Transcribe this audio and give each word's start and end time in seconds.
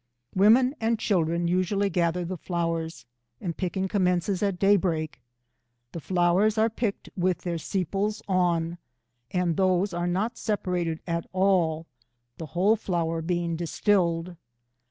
Women 0.33 0.73
and 0.81 0.97
children 0.97 1.47
usually 1.47 1.91
gather 1.91 2.25
the 2.25 2.35
flowers, 2.35 3.05
and 3.39 3.55
picking 3.55 3.87
commences 3.87 4.41
at 4.41 4.57
daybreak. 4.57 5.21
The 5.91 5.99
flowers 5.99 6.57
are 6.57 6.71
picked 6.71 7.09
with 7.15 7.41
their 7.43 7.59
sepals 7.59 8.23
on, 8.27 8.79
and 9.29 9.55
these 9.57 9.93
are 9.93 10.07
not 10.07 10.39
separated 10.39 11.01
at 11.05 11.27
all, 11.33 11.85
the 12.39 12.47
whole 12.57 12.75
flower 12.75 13.21
being 13.21 13.55
distilled. 13.55 14.35